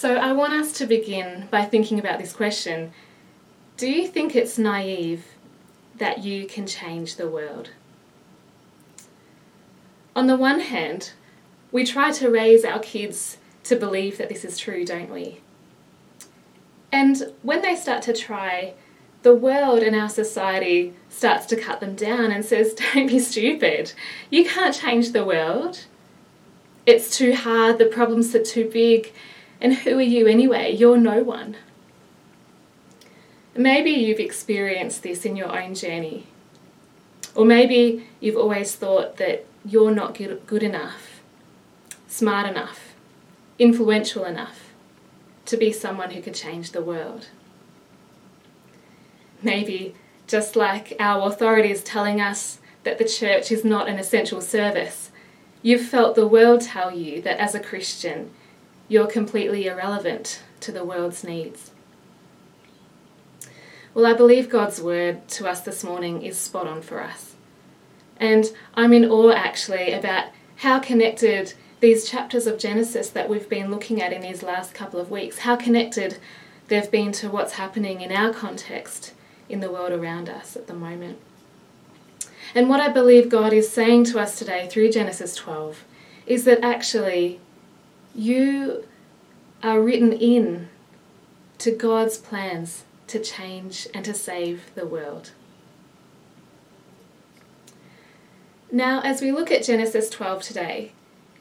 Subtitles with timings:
[0.00, 2.92] So I want us to begin by thinking about this question
[3.76, 5.26] Do you think it's naive
[5.98, 7.72] that you can change the world?
[10.16, 11.12] On the one hand,
[11.70, 15.42] we try to raise our kids to believe that this is true, don't we?
[16.90, 18.72] And when they start to try,
[19.20, 23.92] the world and our society starts to cut them down and says, Don't be stupid.
[24.30, 25.84] You can't change the world.
[26.86, 29.12] It's too hard, the problems are too big,
[29.60, 30.74] and who are you anyway?
[30.74, 31.56] You're no one.
[33.54, 36.26] Maybe you've experienced this in your own journey.
[37.34, 41.20] Or maybe you've always thought that you're not good enough,
[42.08, 42.94] smart enough,
[43.58, 44.72] influential enough
[45.46, 47.26] to be someone who could change the world.
[49.42, 49.94] Maybe,
[50.26, 55.10] just like our authorities telling us that the church is not an essential service,
[55.62, 58.30] you've felt the world tell you that as a Christian,
[58.90, 61.70] you're completely irrelevant to the world's needs.
[63.94, 67.36] Well, I believe God's word to us this morning is spot on for us.
[68.16, 73.70] And I'm in awe actually about how connected these chapters of Genesis that we've been
[73.70, 76.18] looking at in these last couple of weeks, how connected
[76.66, 79.14] they've been to what's happening in our context
[79.48, 81.18] in the world around us at the moment.
[82.56, 85.84] And what I believe God is saying to us today through Genesis 12
[86.26, 87.40] is that actually
[88.14, 88.84] you
[89.62, 90.68] are written in
[91.58, 95.32] to God's plans to change and to save the world.
[98.72, 100.92] Now, as we look at Genesis 12 today,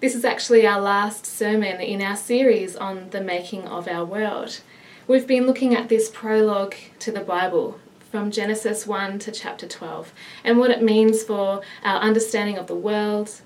[0.01, 4.61] this is actually our last sermon in our series on the making of our world.
[5.07, 7.79] We've been looking at this prologue to the Bible
[8.11, 10.11] from Genesis 1 to chapter 12
[10.43, 13.41] and what it means for our understanding of the world,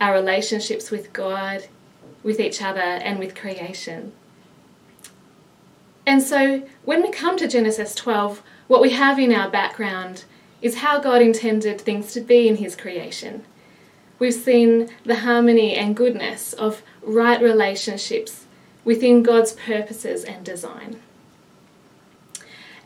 [0.00, 1.66] our relationships with God,
[2.24, 4.12] with each other, and with creation.
[6.06, 10.24] And so when we come to Genesis 12, what we have in our background
[10.60, 13.44] is how God intended things to be in His creation.
[14.18, 18.46] We've seen the harmony and goodness of right relationships
[18.84, 21.00] within God's purposes and design.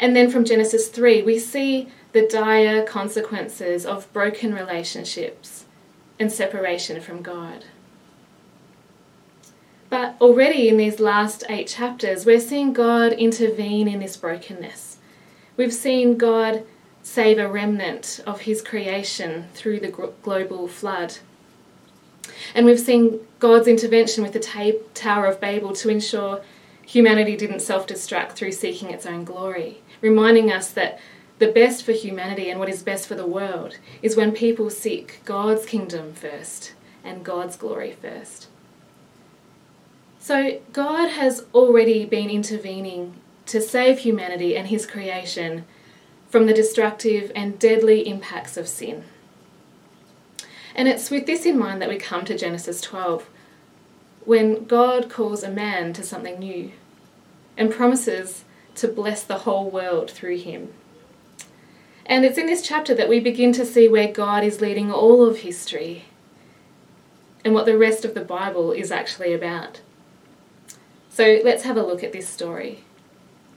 [0.00, 5.65] And then from Genesis 3, we see the dire consequences of broken relationships
[6.19, 7.65] and separation from God.
[9.91, 14.99] But already in these last eight chapters, we're seeing God intervene in this brokenness.
[15.56, 16.65] We've seen God
[17.03, 21.19] save a remnant of his creation through the global flood.
[22.54, 26.43] And we've seen God's intervention with the Tower of Babel to ensure
[26.87, 30.98] humanity didn't self destruct through seeking its own glory reminding us that
[31.38, 35.21] the best for humanity and what is best for the world is when people seek
[35.25, 36.72] God's kingdom first
[37.04, 38.47] and God's glory first.
[40.28, 43.15] So, God has already been intervening
[43.47, 45.65] to save humanity and His creation
[46.28, 49.05] from the destructive and deadly impacts of sin.
[50.75, 53.27] And it's with this in mind that we come to Genesis 12,
[54.27, 56.72] when God calls a man to something new
[57.56, 60.75] and promises to bless the whole world through him.
[62.05, 65.25] And it's in this chapter that we begin to see where God is leading all
[65.25, 66.05] of history
[67.47, 69.81] and what the rest of the Bible is actually about.
[71.19, 72.84] So let's have a look at this story.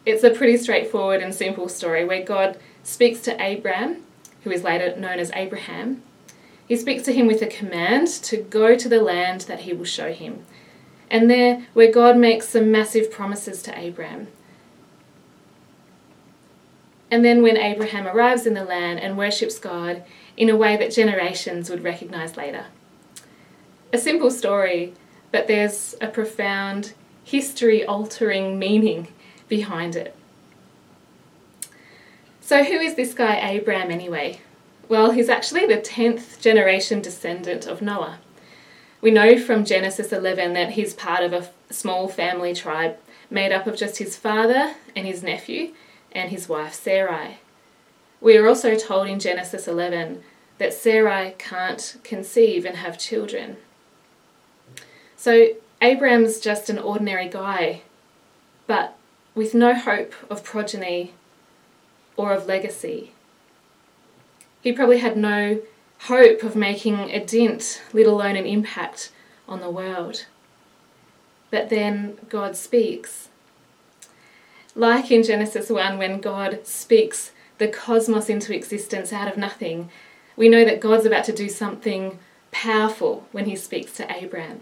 [0.04, 3.98] It's a pretty straightforward and simple story where God speaks to Abram,
[4.44, 6.02] who is later known as Abraham.
[6.68, 9.86] He speaks to him with a command to go to the land that he will
[9.86, 10.44] show him.
[11.12, 14.30] And there, where God makes some massive promises to Abram,
[17.12, 20.04] and then when Abraham arrives in the land and worships God
[20.36, 22.66] in a way that generations would recognize later.
[23.94, 24.96] A simple story,
[25.32, 29.08] but there's a profound, history altering meaning
[29.48, 30.16] behind it.
[32.42, 34.42] So, who is this guy Abraham anyway?
[34.90, 38.20] Well, he's actually the 10th generation descendant of Noah.
[39.00, 42.98] We know from Genesis 11 that he's part of a small family tribe
[43.30, 45.74] made up of just his father and his nephew,
[46.12, 47.38] and his wife Sarai.
[48.20, 50.22] We are also told in Genesis 11
[50.58, 53.58] that Sarai can't conceive and have children.
[55.16, 55.52] So
[55.82, 57.82] Abram's just an ordinary guy,
[58.68, 58.96] but
[59.34, 61.14] with no hope of progeny
[62.16, 63.12] or of legacy.
[64.62, 65.62] He probably had no
[66.02, 69.12] hope of making a dent, let alone an impact,
[69.48, 70.26] on the world.
[71.50, 73.30] But then God speaks
[74.76, 79.90] like in Genesis 1, when God speaks the cosmos into existence out of nothing,
[80.38, 82.20] we know that God's about to do something
[82.52, 84.62] powerful when he speaks to Abraham.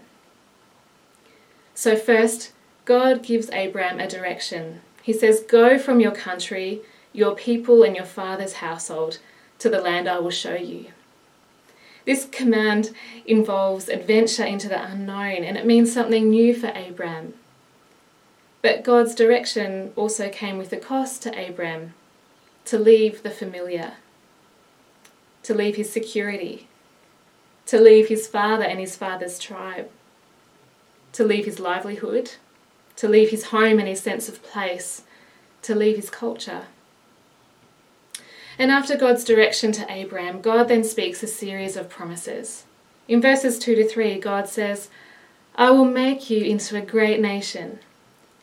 [1.80, 2.52] So, first,
[2.84, 4.82] God gives Abram a direction.
[5.02, 6.82] He says, Go from your country,
[7.14, 9.18] your people, and your father's household
[9.60, 10.88] to the land I will show you.
[12.04, 12.90] This command
[13.24, 17.32] involves adventure into the unknown and it means something new for Abram.
[18.60, 21.94] But God's direction also came with a cost to Abram
[22.66, 23.94] to leave the familiar,
[25.44, 26.68] to leave his security,
[27.64, 29.88] to leave his father and his father's tribe,
[31.12, 32.32] to leave his livelihood,
[32.96, 35.02] to leave his home and his sense of place,
[35.62, 36.66] to leave his culture.
[38.58, 42.64] And after God's direction to Abram, God then speaks a series of promises.
[43.08, 44.88] In verses 2 to 3, God says,
[45.54, 47.80] I will make you into a great nation,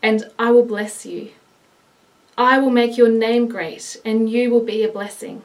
[0.01, 1.31] and I will bless you.
[2.37, 5.41] I will make your name great, and you will be a blessing.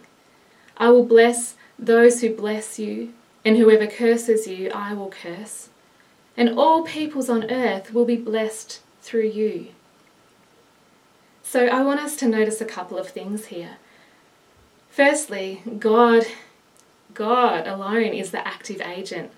[0.77, 3.13] I will bless those who bless you,
[3.45, 5.69] and whoever curses you, I will curse.
[6.37, 9.69] And all peoples on earth will be blessed through you.
[11.43, 13.77] So I want us to notice a couple of things here.
[14.89, 16.25] Firstly, God,
[17.15, 19.31] God alone is the active agent.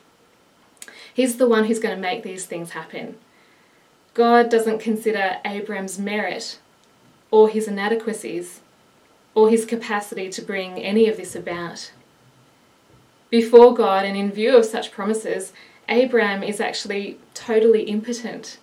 [1.12, 3.16] He's the one who's going to make these things happen.
[4.14, 6.58] God doesn't consider Abram's merit
[7.30, 8.60] or his inadequacies
[9.34, 11.90] or his capacity to bring any of this about.
[13.30, 15.52] Before God and in view of such promises,
[15.88, 18.58] Abram is actually totally impotent.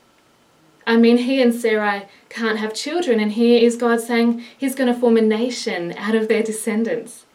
[0.85, 4.91] I mean, he and Sarai can't have children, and here is God saying he's going
[4.91, 7.25] to form a nation out of their descendants.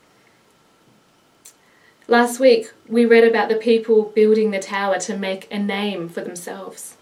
[2.08, 6.20] Last week, we read about the people building the tower to make a name for
[6.20, 6.96] themselves.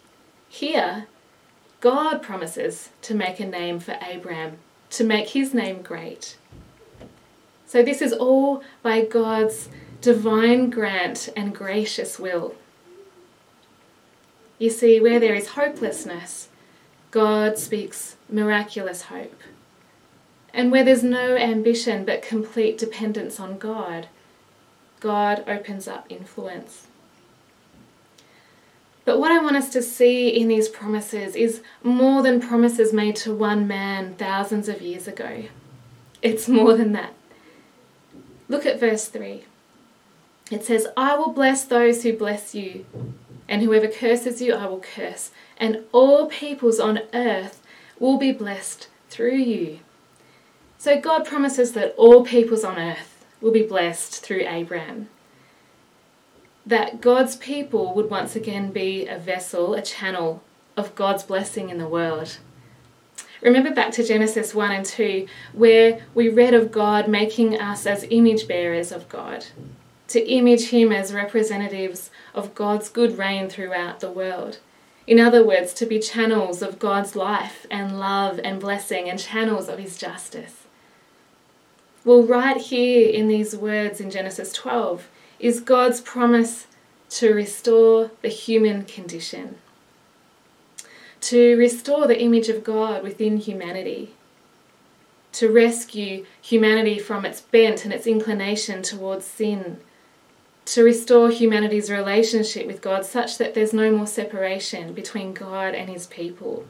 [0.49, 1.07] Here,
[1.81, 4.59] God promises to make a name for Abram,
[4.91, 6.37] to make his name great.
[7.67, 9.69] So, this is all by God's
[10.01, 12.55] divine grant and gracious will.
[14.59, 16.49] You see, where there is hopelessness,
[17.11, 19.41] God speaks miraculous hope.
[20.53, 24.09] And where there's no ambition but complete dependence on God,
[25.01, 26.87] God opens up influence.
[29.05, 33.17] But what I want us to see in these promises is more than promises made
[33.17, 35.45] to one man thousands of years ago.
[36.23, 37.13] It's more than that.
[38.49, 39.45] Look at verse 3.
[40.51, 42.87] It says, I will bless those who bless you,
[43.49, 47.63] and whoever curses you, I will curse, and all peoples on earth
[47.99, 49.81] will be blessed through you.
[50.79, 55.09] So God promises that all peoples on earth will be blessed through Abraham.
[56.67, 60.43] That God's people would once again be a vessel, a channel
[60.77, 62.39] of God's blessing in the world.
[63.43, 68.07] Remember back to Genesis 1 and 2, where we read of God making us as
[68.09, 69.45] image bearers of God,
[70.09, 74.59] to image Him as representatives of God's good reign throughout the world.
[75.07, 79.69] In other words, to be channels of God's life and love and blessing and channels
[79.69, 80.65] of His justice.
[82.05, 85.09] Well, right here in these words in Genesis 12
[85.41, 86.67] is God's promise
[87.11, 89.57] to restore the human condition,
[91.21, 94.15] to restore the image of God within humanity,
[95.33, 99.79] to rescue humanity from its bent and its inclination towards sin
[100.67, 105.91] to restore humanity's relationship with God such that there's no more separation between God and
[105.91, 106.65] his people.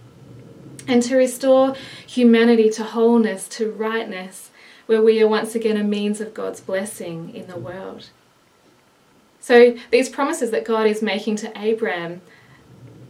[0.87, 1.75] And to restore
[2.07, 4.51] humanity to wholeness, to rightness,
[4.87, 8.11] where we are once again a means of God's blessing in the world.
[9.41, 12.23] So, these promises that God is making to Abraham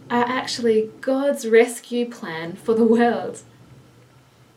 [0.09, 3.41] are actually God's rescue plan for the world.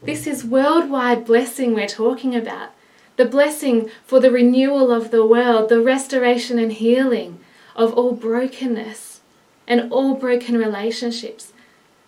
[0.03, 2.71] This is worldwide blessing we're talking about
[3.19, 7.41] the blessing for the renewal of the world, the restoration and healing
[7.75, 9.21] of all brokenness
[9.67, 11.53] and all broken relationships,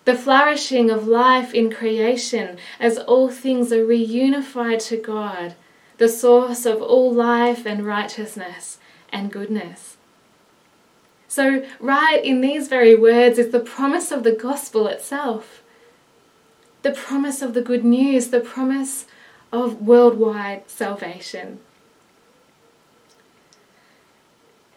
[0.04, 5.56] the flourishing of life in creation as all things are reunified to God,
[5.98, 8.78] the source of all life and righteousness
[9.12, 9.96] and goodness.
[11.26, 15.62] So, right in these very words is the promise of the gospel itself.
[16.82, 19.06] The promise of the good news, the promise
[19.52, 21.60] of worldwide salvation.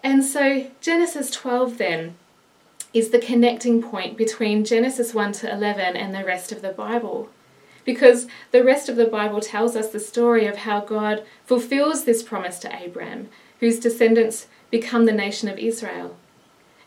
[0.04, 2.16] And so, Genesis 12 then
[2.94, 7.30] is the connecting point between Genesis 1 to 11 and the rest of the Bible.
[7.86, 12.22] Because the rest of the Bible tells us the story of how God fulfills this
[12.24, 16.16] promise to Abraham, whose descendants become the nation of Israel,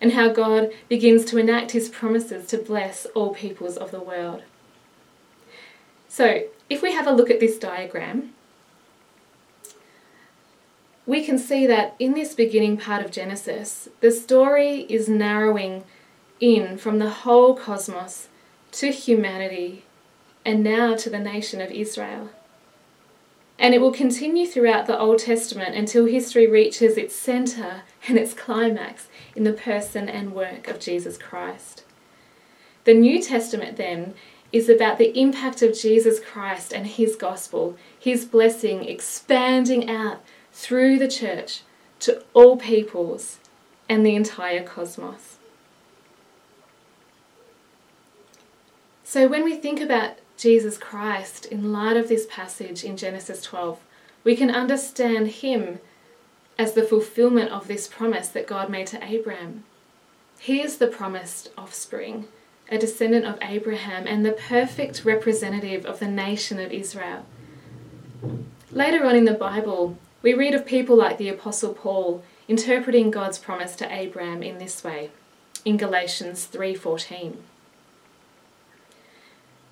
[0.00, 4.42] and how God begins to enact his promises to bless all peoples of the world.
[6.08, 8.32] So, if we have a look at this diagram,
[11.06, 15.84] we can see that in this beginning part of Genesis, the story is narrowing
[16.40, 18.28] in from the whole cosmos
[18.72, 19.84] to humanity,
[20.44, 22.28] and now to the nation of Israel.
[23.58, 28.34] And it will continue throughout the Old Testament until history reaches its centre and its
[28.34, 31.84] climax in the person and work of Jesus Christ.
[32.84, 34.14] The New Testament, then,
[34.56, 40.22] is about the impact of Jesus Christ and his gospel, his blessing expanding out
[40.52, 41.62] through the church
[42.00, 43.38] to all peoples
[43.88, 45.36] and the entire cosmos.
[49.04, 53.78] So, when we think about Jesus Christ in light of this passage in Genesis 12,
[54.24, 55.78] we can understand him
[56.58, 59.64] as the fulfillment of this promise that God made to Abraham.
[60.38, 62.26] He is the promised offspring,
[62.70, 67.24] a descendant of Abraham, and the perfect representative of the nation of Israel.
[68.72, 73.38] Later on in the Bible, we read of people like the Apostle Paul interpreting God's
[73.38, 75.10] promise to Abraham in this way
[75.64, 77.42] in Galatians 3:14.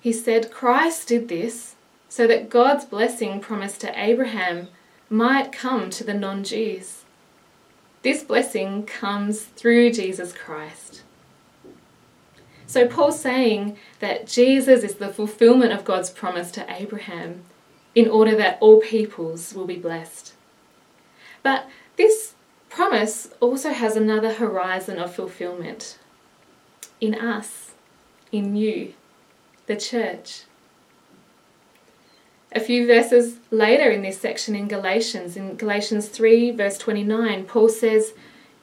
[0.01, 1.75] He said Christ did this
[2.09, 4.67] so that God's blessing promised to Abraham
[5.09, 7.03] might come to the non-Jews.
[8.01, 11.01] This blessing comes through Jesus Christ.
[12.67, 17.43] So Paul's saying that Jesus is the fulfillment of God's promise to Abraham
[17.93, 20.33] in order that all peoples will be blessed.
[21.43, 22.33] But this
[22.69, 25.97] promise also has another horizon of fulfillment
[26.99, 27.71] in us,
[28.31, 28.93] in you,
[29.67, 30.43] the church.
[32.51, 37.69] A few verses later in this section in Galatians, in Galatians 3, verse 29, Paul
[37.69, 38.13] says,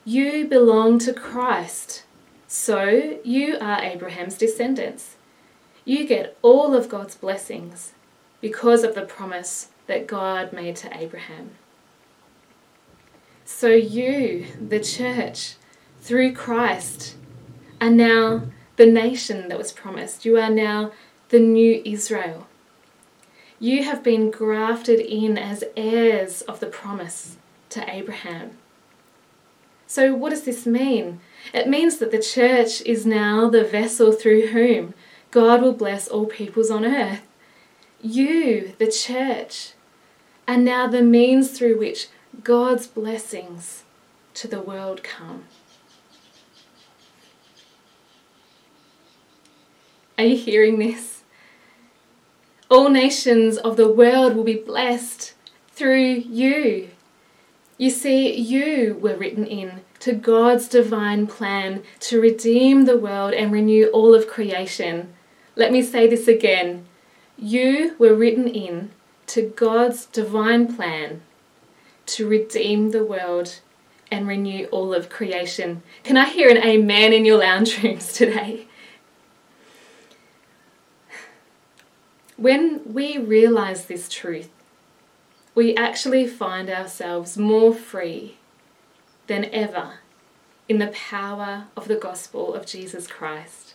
[0.04, 2.04] You belong to Christ,
[2.52, 5.16] so you are Abraham's descendants.
[5.86, 7.92] You get all of God's blessings
[8.42, 11.52] because of the promise that God made to Abraham.
[13.46, 15.54] So you, the church,
[16.02, 17.16] through Christ,
[17.80, 18.42] are now
[18.76, 20.26] the nation that was promised.
[20.26, 20.92] You are now
[21.30, 22.48] the new Israel.
[23.60, 27.38] You have been grafted in as heirs of the promise
[27.70, 28.58] to Abraham.
[29.86, 31.20] So, what does this mean?
[31.52, 34.94] It means that the church is now the vessel through whom
[35.30, 37.22] God will bless all peoples on earth.
[38.00, 39.72] You, the church,
[40.48, 42.08] are now the means through which
[42.42, 43.84] God's blessings
[44.34, 45.44] to the world come.
[50.18, 51.22] Are you hearing this?
[52.70, 55.34] All nations of the world will be blessed
[55.70, 56.90] through you.
[57.82, 63.50] You see, you were written in to God's divine plan to redeem the world and
[63.50, 65.12] renew all of creation.
[65.56, 66.86] Let me say this again.
[67.36, 68.92] You were written in
[69.26, 71.22] to God's divine plan
[72.06, 73.58] to redeem the world
[74.12, 75.82] and renew all of creation.
[76.04, 78.68] Can I hear an amen in your lounge rooms today?
[82.36, 84.50] When we realize this truth,
[85.54, 88.36] we actually find ourselves more free
[89.26, 89.94] than ever
[90.68, 93.74] in the power of the gospel of Jesus Christ.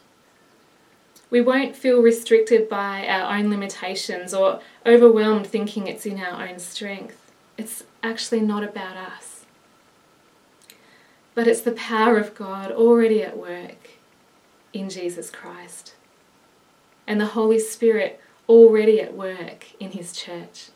[1.29, 6.59] We won't feel restricted by our own limitations or overwhelmed thinking it's in our own
[6.59, 7.31] strength.
[7.57, 9.45] It's actually not about us.
[11.35, 13.91] But it's the power of God already at work
[14.73, 15.93] in Jesus Christ.
[17.05, 20.69] And the Holy Spirit already at work in His church.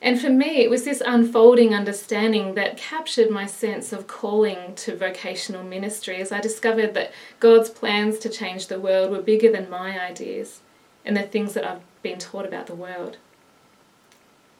[0.00, 4.96] And for me, it was this unfolding understanding that captured my sense of calling to
[4.96, 9.68] vocational ministry as I discovered that God's plans to change the world were bigger than
[9.68, 10.60] my ideas
[11.04, 13.16] and the things that I've been taught about the world.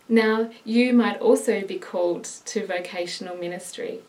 [0.09, 4.01] Now, you might also be called to vocational ministry.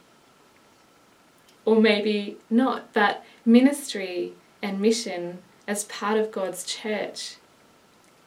[1.63, 4.33] Or maybe not, but ministry
[4.63, 7.35] and mission as part of God's church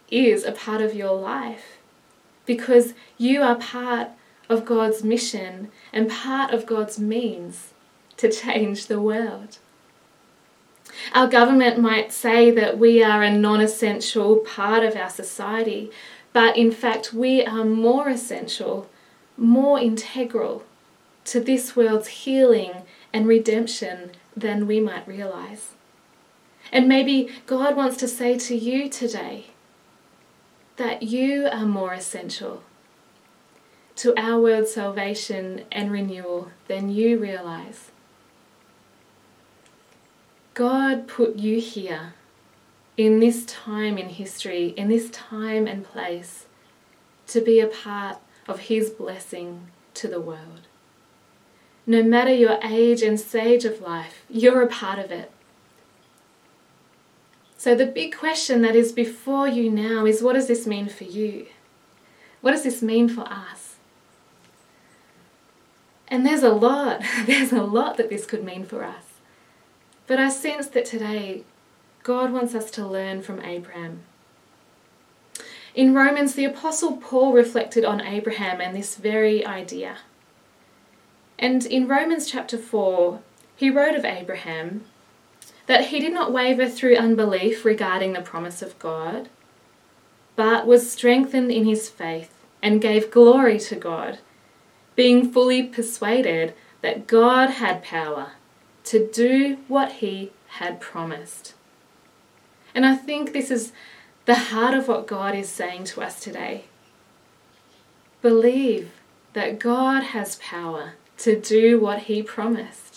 [0.09, 1.79] is a part of your life
[2.47, 4.09] because you are part
[4.49, 7.73] of God's mission and part of God's means
[8.17, 9.59] to change the world.
[11.15, 15.91] Our government might say that we are a non essential part of our society,
[16.33, 18.89] but in fact, we are more essential,
[19.37, 20.65] more integral
[21.27, 22.83] to this world's healing
[23.13, 25.71] and redemption than we might realize.
[26.71, 29.47] And maybe God wants to say to you today
[30.77, 32.63] that you are more essential
[33.97, 37.91] to our world's salvation and renewal than you realize.
[40.55, 42.15] God put you here
[42.97, 46.47] in this time in history, in this time and place,
[47.27, 50.69] to be a part of His blessing to the world.
[51.87, 55.33] No matter your age and stage of life, you're a part of it.
[57.63, 61.05] So, the big question that is before you now is what does this mean for
[61.05, 61.47] you?
[62.41, 63.77] What does this mean for us?
[66.09, 69.05] And there's a lot, there's a lot that this could mean for us.
[70.09, 71.45] But I sense that today
[72.03, 74.01] God wants us to learn from Abraham.
[75.73, 79.99] In Romans, the Apostle Paul reflected on Abraham and this very idea.
[81.39, 83.21] And in Romans chapter 4,
[83.55, 84.85] he wrote of Abraham
[85.67, 89.29] that he did not waver through unbelief regarding the promise of God,
[90.37, 94.19] but was strengthened in his faith and gave glory to God,
[94.97, 98.33] being fully persuaded that God had power
[98.85, 101.55] to do what he had promised.
[102.75, 103.73] And I think this is
[104.25, 106.65] the heart of what God is saying to us today.
[108.21, 108.93] Believe
[109.33, 112.92] that God has power to do what he promised,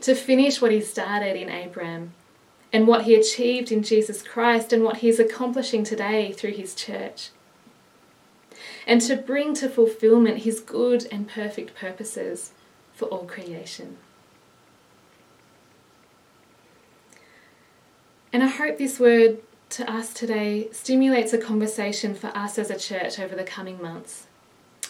[0.00, 2.14] to finish what he started in Abraham
[2.72, 6.74] and what he achieved in Jesus Christ and what he is accomplishing today through his
[6.74, 7.30] church,
[8.86, 12.52] and to bring to fulfillment his good and perfect purposes
[12.94, 13.98] for all creation.
[18.32, 22.78] And I hope this word to us today stimulates a conversation for us as a
[22.78, 24.26] church over the coming months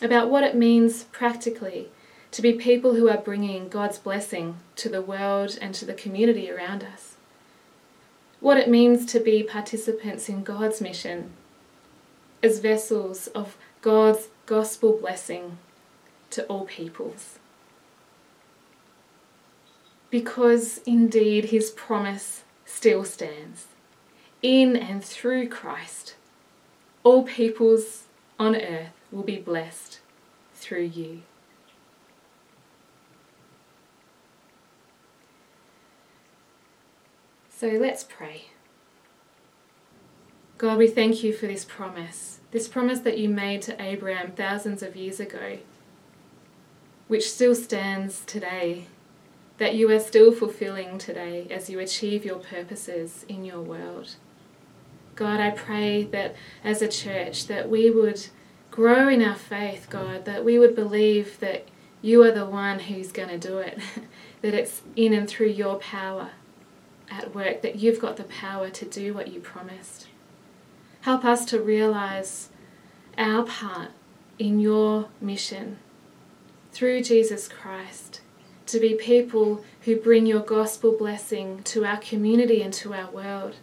[0.00, 1.88] about what it means practically
[2.32, 6.50] to be people who are bringing God's blessing to the world and to the community
[6.50, 7.16] around us.
[8.40, 11.32] What it means to be participants in God's mission
[12.42, 15.58] as vessels of God's gospel blessing
[16.30, 17.38] to all peoples.
[20.10, 23.66] Because indeed his promise still stands
[24.42, 26.16] in and through Christ,
[27.04, 28.04] all peoples
[28.38, 30.00] on earth will be blessed
[30.54, 31.22] through you.
[37.62, 38.46] So let's pray.
[40.58, 44.82] God, we thank you for this promise, this promise that you made to Abraham thousands
[44.82, 45.58] of years ago,
[47.06, 48.86] which still stands today,
[49.58, 54.16] that you are still fulfilling today as you achieve your purposes in your world.
[55.14, 58.26] God, I pray that as a church that we would
[58.72, 61.68] grow in our faith, God, that we would believe that
[62.00, 63.78] you are the one who's going to do it,
[64.42, 66.32] that it's in and through your power
[67.10, 70.08] at work, that you've got the power to do what you promised.
[71.02, 72.48] Help us to realize
[73.18, 73.90] our part
[74.38, 75.78] in your mission
[76.72, 78.20] through Jesus Christ
[78.66, 83.56] to be people who bring your gospel blessing to our community and to our world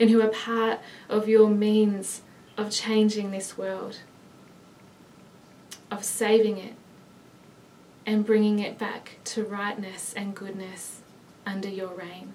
[0.00, 2.22] and who are part of your means
[2.56, 4.00] of changing this world,
[5.90, 6.74] of saving it
[8.04, 11.00] and bringing it back to rightness and goodness
[11.44, 12.34] under your reign.